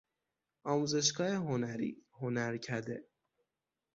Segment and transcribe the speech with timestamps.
[0.73, 1.91] آموزشگاه هنری،
[2.21, 2.99] هنرکده